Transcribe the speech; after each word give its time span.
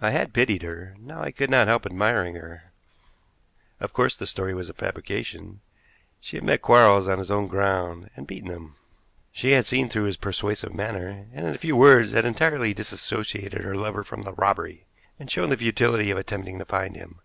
I 0.00 0.10
had 0.12 0.32
pitied 0.32 0.62
her, 0.62 0.94
now 1.00 1.20
I 1.20 1.32
could 1.32 1.50
not 1.50 1.66
help 1.66 1.84
admiring 1.84 2.36
her. 2.36 2.70
Of 3.80 3.92
course, 3.92 4.14
the 4.14 4.24
story 4.24 4.54
was 4.54 4.68
a 4.68 4.72
fabrication. 4.72 5.62
She 6.20 6.36
had 6.36 6.44
met 6.44 6.62
Quarles 6.62 7.08
on 7.08 7.18
his 7.18 7.28
own 7.28 7.48
ground, 7.48 8.08
and 8.14 8.28
beaten 8.28 8.52
him. 8.52 8.76
She 9.32 9.50
had 9.50 9.66
seen 9.66 9.88
through 9.88 10.04
his 10.04 10.16
persuasive 10.16 10.72
manner, 10.72 11.08
and 11.32 11.44
in 11.48 11.52
a 11.52 11.58
few 11.58 11.74
words 11.76 12.12
had 12.12 12.24
entirely 12.24 12.72
dissociated 12.72 13.64
her 13.64 13.74
lover 13.74 14.04
from 14.04 14.22
the 14.22 14.32
robbery, 14.32 14.86
and 15.18 15.28
shown 15.28 15.50
the 15.50 15.56
futility 15.56 16.12
of 16.12 16.18
attempting 16.18 16.60
to 16.60 16.64
find 16.64 16.94
him. 16.94 17.18